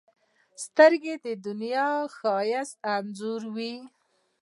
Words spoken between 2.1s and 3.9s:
ښایست انځوروي